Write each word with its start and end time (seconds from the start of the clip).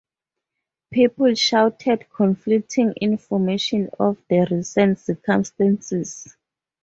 People 0.89 1.35
shouted 1.35 2.07
conflicting 2.11 2.95
information 2.99 3.91
of 3.99 4.17
the 4.31 4.47
recent 4.49 4.97
circumstances. 4.97 6.35